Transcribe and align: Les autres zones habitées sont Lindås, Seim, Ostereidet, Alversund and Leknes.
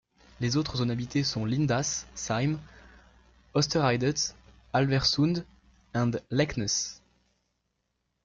Les 0.39 0.57
autres 0.57 0.77
zones 0.77 0.89
habitées 0.89 1.23
sont 1.23 1.45
Lindås, 1.45 2.07
Seim, 2.15 2.57
Ostereidet, 3.53 4.33
Alversund 4.73 5.45
and 5.93 6.13
Leknes. 6.31 7.01